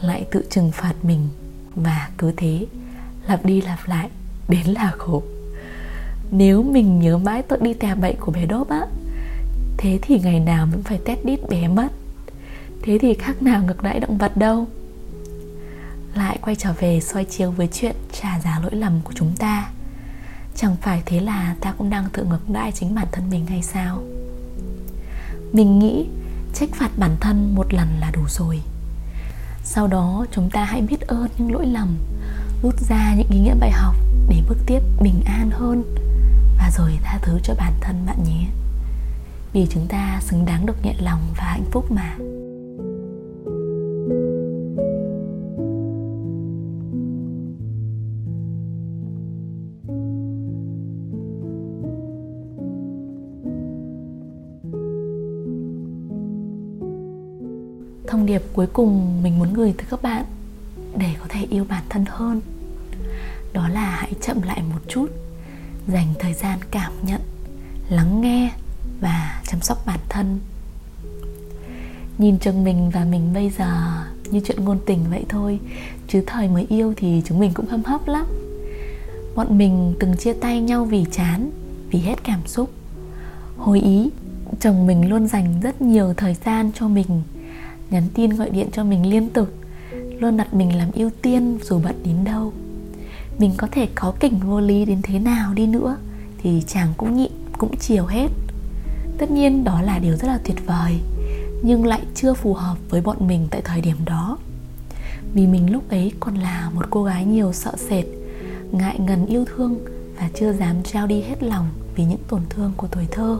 lại 0.02 0.26
tự 0.32 0.46
trừng 0.50 0.72
phạt 0.72 0.94
mình. 1.04 1.30
Và 1.76 2.10
cứ 2.18 2.32
thế, 2.38 2.66
lặp 3.28 3.46
đi 3.46 3.62
lặp 3.62 3.80
lại, 3.86 4.10
đến 4.48 4.68
là 4.68 4.94
khổ. 4.98 5.24
Nếu 6.32 6.64
mình 6.64 7.00
nhớ 7.00 7.18
mãi 7.18 7.42
tội 7.42 7.60
đi 7.62 7.74
tè 7.74 7.96
bậy 7.96 8.16
của 8.20 8.32
bé 8.32 8.46
đốp 8.46 8.70
á, 8.70 8.82
thế 9.78 10.00
thì 10.02 10.20
ngày 10.20 10.40
nào 10.40 10.68
vẫn 10.72 10.84
phải 10.84 11.00
test 11.06 11.26
đít 11.26 11.50
bé 11.50 11.68
mất. 11.68 11.88
Thế 12.82 12.98
thì 13.02 13.14
khác 13.14 13.42
nào 13.42 13.64
ngược 13.64 13.84
đãi 13.84 14.00
động 14.00 14.18
vật 14.18 14.38
đâu. 14.38 14.68
Lại 16.16 16.40
quay 16.42 16.56
trở 16.56 16.74
về 16.80 17.00
soi 17.00 17.26
chiếu 17.26 17.52
với 17.52 17.70
chuyện 17.74 17.96
trả 18.22 18.40
giá 18.40 18.60
lỗi 18.60 18.76
lầm 18.76 19.02
của 19.04 19.14
chúng 19.16 19.32
ta. 19.40 19.70
Chẳng 20.56 20.76
phải 20.82 21.04
thế 21.06 21.20
là 21.20 21.56
ta 21.62 21.72
cũng 21.78 21.90
đang 21.90 22.06
tự 22.14 22.24
ngược 22.24 22.50
đãi 22.50 22.72
chính 22.72 22.96
bản 22.96 23.08
thân 23.12 23.30
mình 23.30 23.46
hay 23.46 23.64
sao? 23.64 24.04
Mình 25.54 25.80
nghĩ 25.80 26.08
trách 26.60 26.70
phạt 26.74 26.92
bản 26.98 27.18
thân 27.20 27.56
một 27.56 27.74
lần 27.74 27.88
là 28.00 28.12
đủ 28.12 28.22
rồi. 28.28 28.62
Sau 29.64 29.88
đó, 29.88 30.26
chúng 30.32 30.50
ta 30.50 30.64
hãy 30.64 30.82
biết 30.82 31.02
ơn 31.02 31.28
những 31.38 31.54
lỗi 31.54 31.66
lầm, 31.66 31.98
rút 32.64 32.76
ra 32.90 33.16
những 33.18 33.28
ý 33.30 33.40
nghĩa 33.40 33.56
bài 33.60 33.72
học 33.72 33.96
để 34.30 34.44
bước 34.50 34.58
tiếp 34.66 34.80
bình 35.02 35.22
an 35.26 35.50
hơn. 35.52 35.96
Và 36.58 36.72
rồi 36.78 37.00
tha 37.04 37.20
thứ 37.22 37.40
cho 37.44 37.54
bản 37.58 37.74
thân 37.82 38.06
bạn 38.06 38.24
nhé. 38.24 38.46
Vì 39.54 39.68
chúng 39.70 39.88
ta 39.88 40.22
xứng 40.22 40.46
đáng 40.46 40.66
được 40.66 40.84
nhẹ 40.84 40.94
lòng 41.00 41.22
và 41.38 41.44
hạnh 41.44 41.66
phúc 41.72 41.92
mà. 41.92 42.16
Điệp 58.40 58.46
cuối 58.54 58.68
cùng 58.68 59.24
mình 59.24 59.40
muốn 59.40 59.54
gửi 59.54 59.74
tới 59.78 59.86
các 59.90 60.02
bạn 60.02 60.26
để 60.98 61.08
có 61.20 61.26
thể 61.30 61.48
yêu 61.50 61.66
bản 61.70 61.84
thân 61.90 62.06
hơn. 62.08 62.42
Đó 63.54 63.68
là 63.68 63.90
hãy 63.90 64.14
chậm 64.22 64.42
lại 64.42 64.62
một 64.74 64.80
chút, 64.88 65.08
dành 65.88 66.14
thời 66.20 66.34
gian 66.34 66.60
cảm 66.72 66.92
nhận, 67.02 67.22
lắng 67.90 68.22
nghe 68.22 68.52
và 69.02 69.42
chăm 69.48 69.62
sóc 69.62 69.86
bản 69.86 70.00
thân. 70.10 70.40
Nhìn 72.18 72.40
chừng 72.40 72.64
mình 72.64 72.90
và 72.90 73.06
mình 73.06 73.34
bây 73.34 73.50
giờ 73.50 74.04
như 74.32 74.42
chuyện 74.46 74.66
ngôn 74.66 74.80
tình 74.86 75.00
vậy 75.10 75.26
thôi, 75.30 75.60
chứ 76.08 76.24
thời 76.28 76.48
mới 76.48 76.66
yêu 76.70 76.94
thì 76.98 77.22
chúng 77.26 77.40
mình 77.40 77.54
cũng 77.54 77.68
hâm 77.68 77.84
hấp 77.84 78.08
lắm. 78.08 78.26
Bọn 79.36 79.58
mình 79.58 79.94
từng 80.00 80.18
chia 80.18 80.34
tay 80.34 80.62
nhau 80.62 80.86
vì 80.86 81.06
chán, 81.12 81.52
vì 81.90 82.00
hết 82.00 82.24
cảm 82.24 82.48
xúc. 82.48 82.72
Hồi 83.58 83.80
ý, 83.82 84.10
chồng 84.60 84.88
mình 84.88 85.10
luôn 85.10 85.28
dành 85.28 85.60
rất 85.62 85.82
nhiều 85.82 86.14
thời 86.18 86.36
gian 86.46 86.72
cho 86.76 86.88
mình 86.88 87.22
nhắn 87.92 88.04
tin 88.14 88.30
gọi 88.30 88.50
điện 88.50 88.70
cho 88.72 88.84
mình 88.84 89.10
liên 89.10 89.30
tục, 89.30 89.48
luôn 90.20 90.38
đặt 90.38 90.54
mình 90.54 90.78
làm 90.78 90.92
ưu 90.92 91.10
tiên 91.22 91.58
dù 91.64 91.80
bận 91.84 91.96
đến 92.06 92.24
đâu. 92.24 92.54
Mình 93.40 93.52
có 93.58 93.68
thể 93.72 93.88
có 93.96 94.14
kỉnh 94.20 94.40
vô 94.40 94.60
lý 94.60 94.86
đến 94.86 95.02
thế 95.02 95.20
nào 95.20 95.54
đi 95.54 95.68
nữa 95.68 95.98
thì 96.44 96.64
chàng 96.68 96.94
cũng 96.98 97.18
nhịn, 97.18 97.32
cũng 97.58 97.78
chiều 97.78 98.06
hết. 98.06 98.28
Tất 99.18 99.32
nhiên 99.32 99.64
đó 99.64 99.82
là 99.82 100.00
điều 100.00 100.16
rất 100.16 100.28
là 100.28 100.40
tuyệt 100.44 100.58
vời, 100.66 101.00
nhưng 101.64 101.86
lại 101.86 102.02
chưa 102.16 102.34
phù 102.34 102.54
hợp 102.54 102.78
với 102.90 103.02
bọn 103.02 103.28
mình 103.28 103.48
tại 103.52 103.62
thời 103.62 103.82
điểm 103.82 103.98
đó. 104.06 104.38
Vì 105.34 105.48
mình 105.48 105.72
lúc 105.72 105.90
ấy 105.90 106.12
còn 106.20 106.36
là 106.36 106.70
một 106.74 106.86
cô 106.90 107.04
gái 107.04 107.26
nhiều 107.26 107.54
sợ 107.54 107.74
sệt, 107.90 108.06
ngại 108.72 109.00
ngần 109.00 109.26
yêu 109.26 109.46
thương 109.46 109.80
và 110.20 110.30
chưa 110.40 110.54
dám 110.54 110.84
trao 110.84 111.08
đi 111.08 111.22
hết 111.22 111.44
lòng 111.44 111.70
vì 111.96 112.04
những 112.04 112.22
tổn 112.28 112.42
thương 112.50 112.72
của 112.78 112.88
tuổi 112.88 113.06
thơ. 113.12 113.40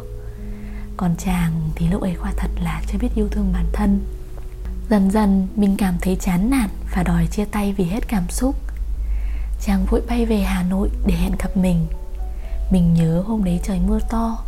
Còn 0.98 1.16
chàng 1.18 1.52
thì 1.76 1.88
lúc 1.88 2.02
ấy 2.02 2.16
quả 2.22 2.34
thật 2.38 2.50
là 2.64 2.82
chưa 2.88 2.98
biết 3.02 3.10
yêu 3.16 3.28
thương 3.32 3.50
bản 3.54 3.66
thân. 3.74 4.00
Dần 4.90 5.12
dần, 5.12 5.48
mình 5.56 5.76
cảm 5.78 5.98
thấy 6.02 6.16
chán 6.16 6.50
nản 6.50 6.70
và 6.96 7.04
đòi 7.04 7.28
chia 7.28 7.46
tay 7.46 7.74
vì 7.78 7.84
hết 7.84 8.08
cảm 8.08 8.30
xúc. 8.30 8.56
Chàng 9.62 9.86
vội 9.86 10.02
bay 10.10 10.26
về 10.26 10.38
Hà 10.38 10.64
Nội 10.64 10.90
để 11.06 11.16
hẹn 11.16 11.32
gặp 11.40 11.58
mình. 11.58 11.88
Mình 12.72 12.94
nhớ 12.94 13.24
hôm 13.28 13.44
đấy 13.44 13.60
trời 13.64 13.80
mưa 13.88 14.00
to. 14.10 14.44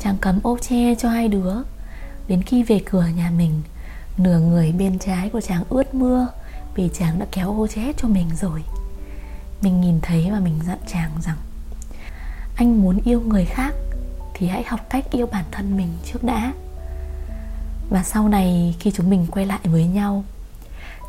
Chàng 0.00 0.16
cấm 0.20 0.40
ô 0.42 0.58
che 0.60 0.94
cho 0.94 1.08
hai 1.08 1.28
đứa. 1.28 1.54
Đến 2.28 2.42
khi 2.42 2.62
về 2.62 2.80
cửa 2.90 3.06
nhà 3.16 3.30
mình, 3.30 3.62
Nửa 4.16 4.38
người 4.38 4.72
bên 4.72 4.98
trái 4.98 5.28
của 5.28 5.40
chàng 5.40 5.64
ướt 5.68 5.94
mưa 5.94 6.26
Vì 6.74 6.90
chàng 6.94 7.18
đã 7.18 7.26
kéo 7.32 7.60
ô 7.60 7.66
che 7.66 7.92
cho 7.96 8.08
mình 8.08 8.26
rồi. 8.40 8.64
Mình 9.62 9.80
nhìn 9.80 10.00
thấy 10.02 10.30
và 10.30 10.40
mình 10.40 10.60
dặn 10.66 10.78
chàng 10.86 11.10
rằng, 11.20 11.36
Anh 12.56 12.82
muốn 12.82 13.00
yêu 13.04 13.20
người 13.20 13.44
khác 13.44 13.74
Thì 14.34 14.46
hãy 14.46 14.64
học 14.66 14.80
cách 14.90 15.04
yêu 15.10 15.26
bản 15.26 15.44
thân 15.50 15.76
mình 15.76 15.88
trước 16.04 16.24
đã 16.24 16.52
và 17.90 18.02
sau 18.02 18.28
này 18.28 18.76
khi 18.80 18.90
chúng 18.90 19.10
mình 19.10 19.26
quay 19.30 19.46
lại 19.46 19.60
với 19.64 19.84
nhau, 19.84 20.24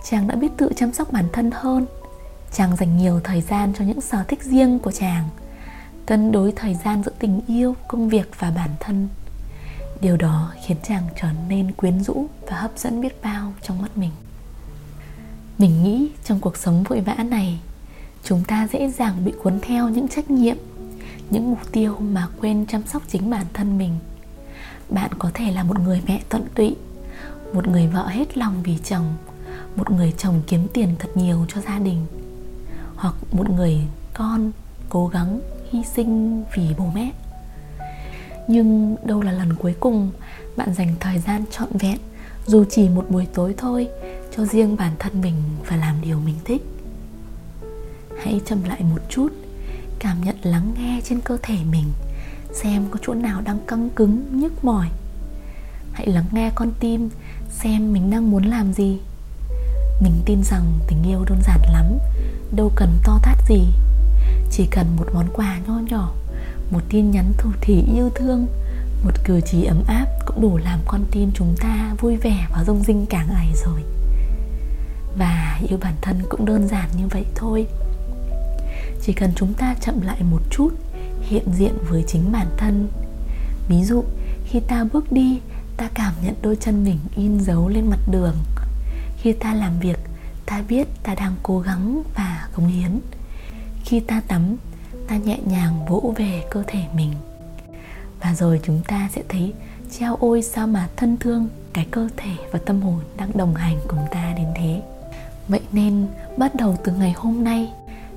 chàng 0.09 0.27
đã 0.27 0.35
biết 0.35 0.51
tự 0.57 0.71
chăm 0.75 0.93
sóc 0.93 1.11
bản 1.11 1.25
thân 1.33 1.51
hơn. 1.53 1.85
Chàng 2.53 2.75
dành 2.75 2.97
nhiều 2.97 3.21
thời 3.23 3.41
gian 3.41 3.73
cho 3.77 3.85
những 3.85 4.01
sở 4.01 4.23
thích 4.23 4.43
riêng 4.43 4.79
của 4.79 4.91
chàng, 4.91 5.29
cân 6.05 6.31
đối 6.31 6.51
thời 6.51 6.75
gian 6.75 7.03
giữa 7.03 7.11
tình 7.19 7.41
yêu, 7.47 7.75
công 7.87 8.09
việc 8.09 8.31
và 8.39 8.51
bản 8.51 8.69
thân. 8.79 9.07
Điều 10.01 10.17
đó 10.17 10.53
khiến 10.65 10.77
chàng 10.83 11.03
trở 11.21 11.27
nên 11.49 11.71
quyến 11.71 12.03
rũ 12.03 12.25
và 12.47 12.55
hấp 12.57 12.71
dẫn 12.77 13.01
biết 13.01 13.23
bao 13.23 13.53
trong 13.61 13.81
mắt 13.81 13.97
mình. 13.97 14.11
Mình 15.57 15.83
nghĩ 15.83 16.09
trong 16.23 16.39
cuộc 16.39 16.57
sống 16.57 16.83
vội 16.83 17.01
vã 17.01 17.13
này, 17.13 17.59
chúng 18.23 18.43
ta 18.43 18.67
dễ 18.73 18.89
dàng 18.89 19.25
bị 19.25 19.33
cuốn 19.43 19.59
theo 19.61 19.89
những 19.89 20.07
trách 20.07 20.31
nhiệm, 20.31 20.57
những 21.29 21.49
mục 21.49 21.71
tiêu 21.71 21.95
mà 21.99 22.27
quên 22.41 22.65
chăm 22.69 22.83
sóc 22.87 23.01
chính 23.07 23.29
bản 23.29 23.45
thân 23.53 23.77
mình 23.77 23.99
bạn 24.91 25.11
có 25.19 25.31
thể 25.33 25.51
là 25.51 25.63
một 25.63 25.79
người 25.79 26.01
mẹ 26.07 26.21
tận 26.29 26.45
tụy, 26.55 26.75
một 27.53 27.67
người 27.67 27.87
vợ 27.87 28.07
hết 28.07 28.37
lòng 28.37 28.63
vì 28.63 28.77
chồng, 28.83 29.13
một 29.75 29.91
người 29.91 30.13
chồng 30.17 30.41
kiếm 30.47 30.67
tiền 30.73 30.95
thật 30.99 31.09
nhiều 31.15 31.45
cho 31.47 31.61
gia 31.61 31.79
đình, 31.79 32.05
hoặc 32.95 33.15
một 33.31 33.49
người 33.49 33.77
con 34.13 34.51
cố 34.89 35.07
gắng 35.07 35.39
hy 35.71 35.83
sinh 35.95 36.43
vì 36.55 36.63
bố 36.77 36.85
mẹ. 36.95 37.11
Nhưng 38.47 38.95
đâu 39.05 39.21
là 39.21 39.31
lần 39.31 39.55
cuối 39.55 39.75
cùng 39.79 40.11
bạn 40.55 40.73
dành 40.73 40.95
thời 40.99 41.19
gian 41.19 41.43
trọn 41.51 41.69
vẹn, 41.73 41.97
dù 42.45 42.65
chỉ 42.69 42.89
một 42.89 43.05
buổi 43.09 43.25
tối 43.25 43.53
thôi, 43.57 43.87
cho 44.35 44.45
riêng 44.45 44.77
bản 44.77 44.91
thân 44.99 45.21
mình 45.21 45.35
và 45.67 45.75
làm 45.75 46.01
điều 46.01 46.19
mình 46.19 46.35
thích? 46.45 46.61
Hãy 48.23 48.41
chậm 48.45 48.63
lại 48.63 48.81
một 48.81 49.01
chút, 49.09 49.29
cảm 49.99 50.23
nhận 50.23 50.35
lắng 50.43 50.73
nghe 50.77 51.01
trên 51.03 51.21
cơ 51.21 51.37
thể 51.41 51.57
mình 51.71 51.85
xem 52.53 52.85
có 52.91 52.99
chỗ 53.01 53.13
nào 53.13 53.41
đang 53.41 53.59
căng 53.67 53.89
cứng, 53.89 54.39
nhức 54.39 54.65
mỏi. 54.65 54.87
Hãy 55.93 56.07
lắng 56.07 56.25
nghe 56.31 56.51
con 56.55 56.71
tim, 56.79 57.09
xem 57.49 57.93
mình 57.93 58.09
đang 58.11 58.31
muốn 58.31 58.43
làm 58.43 58.73
gì. 58.73 58.99
Mình 60.01 60.21
tin 60.25 60.43
rằng 60.43 60.79
tình 60.87 61.03
yêu 61.03 61.25
đơn 61.29 61.41
giản 61.43 61.59
lắm, 61.73 61.85
đâu 62.55 62.71
cần 62.75 62.97
to 63.03 63.19
tát 63.23 63.37
gì. 63.47 63.67
Chỉ 64.51 64.67
cần 64.71 64.95
một 64.95 65.07
món 65.13 65.27
quà 65.33 65.59
nho 65.67 65.79
nhỏ, 65.89 66.13
một 66.71 66.81
tin 66.89 67.11
nhắn 67.11 67.33
thủ 67.37 67.49
thỉ 67.61 67.83
yêu 67.95 68.09
thương, 68.15 68.47
một 69.03 69.11
cử 69.23 69.41
chỉ 69.45 69.63
ấm 69.63 69.83
áp 69.87 70.05
cũng 70.25 70.41
đủ 70.41 70.57
làm 70.57 70.79
con 70.87 71.05
tim 71.11 71.31
chúng 71.33 71.55
ta 71.59 71.95
vui 71.99 72.17
vẻ 72.17 72.47
và 72.51 72.63
rung 72.63 72.83
rinh 72.83 73.05
cả 73.05 73.25
ngày 73.29 73.47
rồi. 73.65 73.83
Và 75.17 75.59
yêu 75.69 75.77
bản 75.81 75.93
thân 76.01 76.21
cũng 76.29 76.45
đơn 76.45 76.67
giản 76.67 76.89
như 76.97 77.07
vậy 77.07 77.25
thôi. 77.35 77.67
Chỉ 79.01 79.13
cần 79.13 79.31
chúng 79.35 79.53
ta 79.53 79.75
chậm 79.81 80.01
lại 80.01 80.23
một 80.31 80.41
chút 80.49 80.69
hiện 81.21 81.43
diện 81.57 81.73
với 81.89 82.03
chính 82.07 82.31
bản 82.31 82.47
thân. 82.57 82.87
Ví 83.67 83.83
dụ, 83.83 84.03
khi 84.45 84.59
ta 84.59 84.83
bước 84.93 85.11
đi, 85.11 85.39
ta 85.77 85.89
cảm 85.93 86.13
nhận 86.23 86.35
đôi 86.41 86.55
chân 86.55 86.83
mình 86.83 86.99
in 87.15 87.39
dấu 87.39 87.69
lên 87.69 87.89
mặt 87.89 87.99
đường. 88.11 88.35
Khi 89.17 89.33
ta 89.33 89.53
làm 89.53 89.79
việc, 89.79 89.99
ta 90.45 90.63
biết 90.69 90.87
ta 91.03 91.15
đang 91.15 91.35
cố 91.43 91.59
gắng 91.59 92.03
và 92.15 92.47
cống 92.53 92.67
hiến. 92.67 92.99
Khi 93.85 93.99
ta 93.99 94.21
tắm, 94.27 94.55
ta 95.07 95.17
nhẹ 95.17 95.39
nhàng 95.45 95.85
vỗ 95.85 96.13
về 96.17 96.43
cơ 96.49 96.63
thể 96.67 96.83
mình. 96.95 97.13
Và 98.21 98.35
rồi 98.35 98.59
chúng 98.63 98.81
ta 98.87 99.09
sẽ 99.15 99.21
thấy 99.29 99.53
treo 99.91 100.15
ôi 100.15 100.41
sao 100.41 100.67
mà 100.67 100.89
thân 100.95 101.17
thương, 101.17 101.47
cái 101.73 101.87
cơ 101.91 102.09
thể 102.17 102.31
và 102.51 102.59
tâm 102.65 102.81
hồn 102.81 102.99
đang 103.17 103.37
đồng 103.37 103.55
hành 103.55 103.77
cùng 103.87 103.99
ta 104.11 104.33
đến 104.37 104.47
thế. 104.55 104.81
Vậy 105.47 105.61
nên, 105.71 106.07
bắt 106.37 106.55
đầu 106.55 106.77
từ 106.83 106.91
ngày 106.91 107.13
hôm 107.17 107.43
nay 107.43 107.71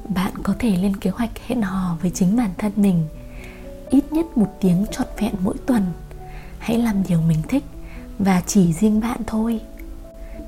bạn 0.08 0.32
có 0.42 0.54
thể 0.58 0.76
lên 0.76 0.96
kế 0.96 1.10
hoạch 1.10 1.30
hẹn 1.46 1.62
hò 1.62 1.96
với 2.02 2.10
chính 2.10 2.36
bản 2.36 2.50
thân 2.58 2.72
mình. 2.76 3.04
Ít 3.90 4.12
nhất 4.12 4.38
một 4.38 4.56
tiếng 4.60 4.86
trọn 4.90 5.06
vẹn 5.18 5.34
mỗi 5.40 5.54
tuần. 5.66 5.82
Hãy 6.58 6.78
làm 6.78 7.02
điều 7.08 7.20
mình 7.20 7.42
thích 7.48 7.64
và 8.18 8.42
chỉ 8.46 8.72
riêng 8.72 9.00
bạn 9.00 9.20
thôi. 9.26 9.60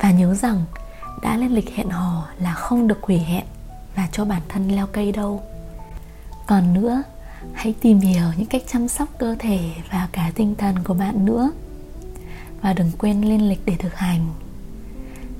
Và 0.00 0.10
nhớ 0.10 0.34
rằng, 0.34 0.64
đã 1.22 1.36
lên 1.36 1.52
lịch 1.52 1.74
hẹn 1.74 1.88
hò 1.88 2.28
là 2.38 2.54
không 2.54 2.88
được 2.88 3.02
hủy 3.02 3.18
hẹn 3.18 3.44
và 3.96 4.08
cho 4.12 4.24
bản 4.24 4.42
thân 4.48 4.68
leo 4.68 4.86
cây 4.86 5.12
đâu. 5.12 5.42
Còn 6.46 6.74
nữa, 6.74 7.02
hãy 7.52 7.74
tìm 7.80 7.98
hiểu 8.00 8.26
những 8.36 8.46
cách 8.46 8.62
chăm 8.72 8.88
sóc 8.88 9.08
cơ 9.18 9.36
thể 9.38 9.60
và 9.90 10.08
cả 10.12 10.32
tinh 10.34 10.54
thần 10.58 10.76
của 10.84 10.94
bạn 10.94 11.24
nữa. 11.24 11.50
Và 12.60 12.72
đừng 12.72 12.90
quên 12.98 13.22
lên 13.22 13.48
lịch 13.48 13.60
để 13.66 13.76
thực 13.78 13.94
hành. 13.94 14.26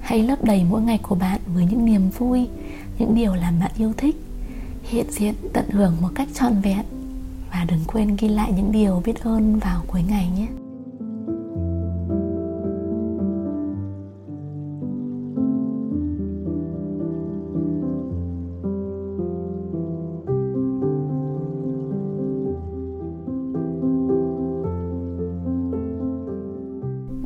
Hãy 0.01 0.23
lấp 0.23 0.45
đầy 0.45 0.65
mỗi 0.65 0.83
ngày 0.83 0.99
của 1.03 1.15
bạn 1.15 1.41
với 1.47 1.65
những 1.65 1.85
niềm 1.85 2.11
vui 2.11 2.49
những 2.99 3.15
điều 3.15 3.35
làm 3.35 3.61
bạn 3.61 3.71
yêu 3.79 3.93
thích, 3.97 4.17
hiện 4.83 5.07
diện 5.11 5.35
tận 5.53 5.71
hưởng 5.71 5.97
một 6.01 6.09
cách 6.15 6.29
trọn 6.35 6.61
vẹn. 6.61 6.85
Và 7.51 7.65
đừng 7.69 7.81
quên 7.87 8.17
ghi 8.21 8.29
lại 8.29 8.53
những 8.57 8.73
điều 8.73 9.03
biết 9.05 9.23
ơn 9.23 9.59
vào 9.59 9.83
cuối 9.87 10.03
ngày 10.09 10.29
nhé. 10.37 10.47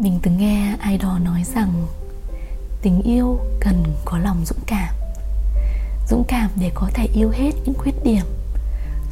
Mình 0.03 0.19
từng 0.23 0.37
nghe 0.39 0.77
ai 0.81 0.99
đó 0.99 1.19
nói 1.25 1.43
rằng, 1.55 1.87
tình 2.83 3.03
yêu 3.03 3.39
cần 3.61 3.75
có 4.05 4.19
lòng 4.19 4.37
dũng 4.45 4.65
cảm 4.67 5.00
dũng 6.11 6.25
cảm 6.29 6.51
để 6.61 6.71
có 6.75 6.91
thể 6.95 7.09
yêu 7.15 7.31
hết 7.31 7.51
những 7.65 7.75
khuyết 7.79 8.05
điểm. 8.05 8.25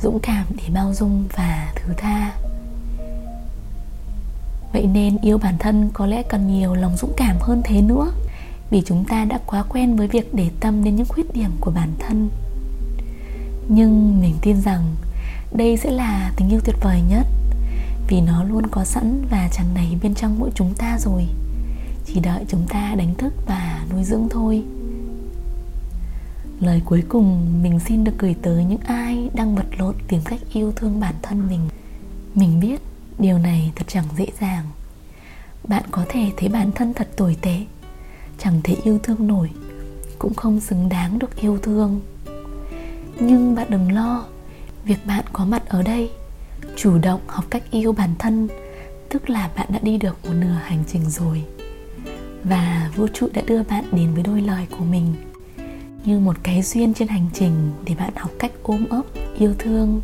Dũng 0.02 0.18
cảm 0.22 0.46
để 0.56 0.64
bao 0.74 0.94
dung 0.94 1.24
và 1.36 1.72
thứ 1.74 1.94
tha. 1.96 2.32
Vậy 4.72 4.86
nên 4.86 5.18
yêu 5.22 5.38
bản 5.38 5.58
thân 5.58 5.90
có 5.92 6.06
lẽ 6.06 6.22
cần 6.22 6.52
nhiều 6.52 6.74
lòng 6.74 6.96
dũng 6.96 7.12
cảm 7.16 7.36
hơn 7.40 7.62
thế 7.64 7.82
nữa, 7.82 8.12
vì 8.70 8.82
chúng 8.86 9.04
ta 9.04 9.24
đã 9.24 9.38
quá 9.46 9.64
quen 9.68 9.96
với 9.96 10.08
việc 10.08 10.34
để 10.34 10.50
tâm 10.60 10.84
đến 10.84 10.96
những 10.96 11.06
khuyết 11.08 11.34
điểm 11.34 11.50
của 11.60 11.70
bản 11.70 11.92
thân. 11.98 12.28
Nhưng 13.68 14.20
mình 14.20 14.34
tin 14.42 14.60
rằng 14.60 14.96
đây 15.52 15.76
sẽ 15.76 15.90
là 15.90 16.32
tình 16.36 16.48
yêu 16.48 16.60
tuyệt 16.64 16.76
vời 16.80 17.02
nhất, 17.08 17.26
vì 18.08 18.20
nó 18.20 18.44
luôn 18.44 18.66
có 18.66 18.84
sẵn 18.84 19.24
và 19.30 19.48
tràn 19.52 19.66
đầy 19.74 19.96
bên 20.02 20.14
trong 20.14 20.38
mỗi 20.38 20.50
chúng 20.54 20.74
ta 20.74 20.98
rồi. 21.00 21.26
Chỉ 22.06 22.20
đợi 22.20 22.44
chúng 22.48 22.66
ta 22.68 22.94
đánh 22.94 23.14
thức 23.14 23.34
và 23.46 23.84
nuôi 23.92 24.04
dưỡng 24.04 24.28
thôi 24.30 24.62
lời 26.60 26.82
cuối 26.84 27.02
cùng, 27.08 27.62
mình 27.62 27.80
xin 27.80 28.04
được 28.04 28.12
gửi 28.18 28.36
tới 28.42 28.64
những 28.64 28.80
ai 28.86 29.30
đang 29.34 29.54
vật 29.54 29.66
lộn 29.78 29.94
tìm 30.08 30.20
cách 30.24 30.40
yêu 30.52 30.72
thương 30.76 31.00
bản 31.00 31.14
thân 31.22 31.48
mình. 31.48 31.68
Mình 32.34 32.60
biết 32.60 32.80
điều 33.18 33.38
này 33.38 33.72
thật 33.76 33.84
chẳng 33.88 34.04
dễ 34.16 34.26
dàng. 34.40 34.64
Bạn 35.64 35.84
có 35.90 36.04
thể 36.08 36.32
thấy 36.36 36.48
bản 36.48 36.72
thân 36.72 36.94
thật 36.94 37.08
tồi 37.16 37.36
tệ, 37.40 37.64
chẳng 38.38 38.60
thể 38.64 38.76
yêu 38.84 38.98
thương 39.02 39.26
nổi, 39.26 39.50
cũng 40.18 40.34
không 40.34 40.60
xứng 40.60 40.88
đáng 40.88 41.18
được 41.18 41.36
yêu 41.36 41.58
thương. 41.62 42.00
Nhưng 43.20 43.54
bạn 43.54 43.66
đừng 43.70 43.92
lo, 43.92 44.24
việc 44.84 45.06
bạn 45.06 45.24
có 45.32 45.44
mặt 45.44 45.62
ở 45.68 45.82
đây, 45.82 46.10
chủ 46.76 46.98
động 46.98 47.20
học 47.26 47.44
cách 47.50 47.62
yêu 47.70 47.92
bản 47.92 48.10
thân, 48.18 48.48
tức 49.08 49.30
là 49.30 49.50
bạn 49.56 49.66
đã 49.72 49.78
đi 49.82 49.98
được 49.98 50.18
một 50.24 50.34
nửa 50.34 50.58
hành 50.64 50.84
trình 50.92 51.10
rồi. 51.10 51.44
Và 52.44 52.90
vũ 52.96 53.06
trụ 53.14 53.28
đã 53.32 53.42
đưa 53.46 53.62
bạn 53.62 53.84
đến 53.92 54.14
với 54.14 54.22
đôi 54.22 54.40
lời 54.40 54.66
của 54.78 54.84
mình 54.84 55.14
như 56.04 56.18
một 56.18 56.36
cái 56.42 56.62
duyên 56.62 56.94
trên 56.94 57.08
hành 57.08 57.26
trình 57.34 57.72
để 57.84 57.94
bạn 57.94 58.12
học 58.16 58.30
cách 58.38 58.52
ôm 58.62 58.88
ấp, 58.90 59.02
yêu 59.38 59.54
thương 59.58 60.00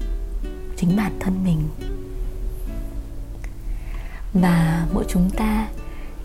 chính 0.76 0.96
bản 0.96 1.12
thân 1.20 1.44
mình. 1.44 1.68
Và 4.34 4.86
mỗi 4.94 5.04
chúng 5.08 5.30
ta 5.30 5.68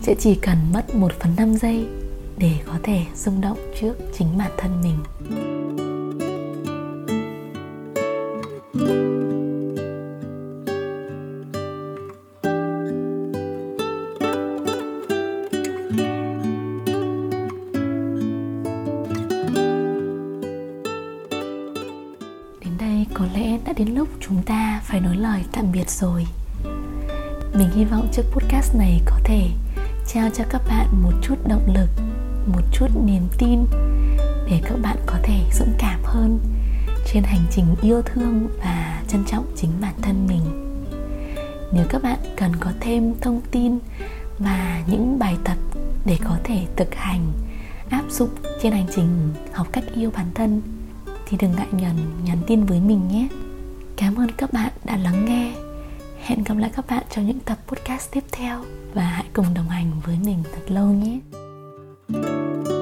sẽ 0.00 0.14
chỉ 0.18 0.34
cần 0.34 0.58
mất 0.72 0.94
một 0.94 1.12
phần 1.20 1.34
năm 1.36 1.54
giây 1.54 1.86
để 2.38 2.52
có 2.66 2.74
thể 2.82 3.04
rung 3.16 3.40
động 3.40 3.58
trước 3.80 3.94
chính 4.18 4.38
bản 4.38 4.50
thân 4.56 4.82
mình. 4.82 4.98
Lẽ 23.34 23.58
đã 23.64 23.72
đến 23.72 23.94
lúc 23.94 24.08
chúng 24.20 24.42
ta 24.42 24.80
phải 24.84 25.00
nói 25.00 25.16
lời 25.16 25.44
tạm 25.52 25.72
biệt 25.72 25.90
rồi. 25.90 26.26
Mình 27.54 27.70
hy 27.74 27.84
vọng 27.84 28.08
chiếc 28.12 28.22
podcast 28.32 28.76
này 28.76 29.00
có 29.06 29.16
thể 29.24 29.48
trao 30.06 30.30
cho 30.34 30.44
các 30.50 30.62
bạn 30.68 30.86
một 31.02 31.12
chút 31.22 31.34
động 31.48 31.74
lực, 31.74 31.88
một 32.46 32.62
chút 32.72 32.86
niềm 33.04 33.22
tin 33.38 33.64
để 34.50 34.60
các 34.64 34.78
bạn 34.82 34.96
có 35.06 35.14
thể 35.22 35.38
dũng 35.52 35.74
cảm 35.78 36.00
hơn 36.04 36.38
trên 37.12 37.22
hành 37.22 37.46
trình 37.50 37.76
yêu 37.82 38.02
thương 38.02 38.48
và 38.58 39.02
trân 39.08 39.24
trọng 39.24 39.44
chính 39.56 39.70
bản 39.80 39.94
thân 40.02 40.26
mình. 40.26 40.42
Nếu 41.72 41.86
các 41.88 42.02
bạn 42.02 42.18
cần 42.36 42.56
có 42.60 42.72
thêm 42.80 43.14
thông 43.20 43.40
tin 43.50 43.78
và 44.38 44.82
những 44.86 45.18
bài 45.18 45.36
tập 45.44 45.56
để 46.04 46.18
có 46.24 46.36
thể 46.44 46.66
thực 46.76 46.94
hành, 46.94 47.32
áp 47.90 48.04
dụng 48.10 48.30
trên 48.62 48.72
hành 48.72 48.86
trình 48.94 49.32
học 49.52 49.66
cách 49.72 49.84
yêu 49.94 50.10
bản 50.10 50.26
thân 50.34 50.62
thì 51.30 51.36
đừng 51.40 51.52
ngại 51.56 51.68
nhằn 51.70 51.96
nhắn 52.24 52.38
tin 52.46 52.64
với 52.64 52.80
mình 52.80 53.08
nhé. 53.08 53.28
Cảm 53.96 54.16
ơn 54.16 54.28
các 54.36 54.52
bạn 54.52 54.72
đã 54.84 54.96
lắng 54.96 55.24
nghe. 55.24 55.52
Hẹn 56.24 56.44
gặp 56.44 56.56
lại 56.58 56.70
các 56.76 56.86
bạn 56.86 57.04
trong 57.10 57.26
những 57.26 57.40
tập 57.40 57.58
podcast 57.68 58.10
tiếp 58.12 58.24
theo 58.32 58.64
và 58.94 59.02
hãy 59.02 59.24
cùng 59.32 59.46
đồng 59.54 59.68
hành 59.68 59.90
với 60.04 60.18
mình 60.24 60.42
thật 60.54 60.62
lâu 60.68 60.86
nhé. 60.86 61.18
thank 62.12 62.66
you 62.68 62.79